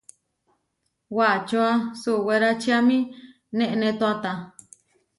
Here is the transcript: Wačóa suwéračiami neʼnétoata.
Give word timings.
Wačóa 1.17 1.71
suwéračiami 2.01 2.97
neʼnétoata. 3.57 4.31